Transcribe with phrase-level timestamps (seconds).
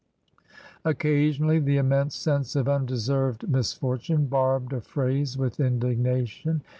[0.83, 6.63] Occasionally the immense sense of undeserved mis fortune barbed a phrase with indignation.